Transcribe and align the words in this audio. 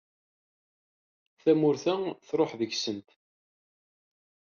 Tamurt-a 1.41 1.93
truḥ 2.27 2.51
degs-sent. 2.59 3.09